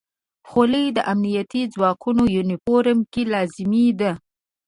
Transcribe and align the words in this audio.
خولۍ 0.49 0.85
د 0.93 0.99
امنیتي 1.13 1.63
ځواکونو 1.73 2.23
یونیفورم 2.35 2.99
کې 3.11 3.21
لازمي 3.33 3.87
ده. 3.99 4.11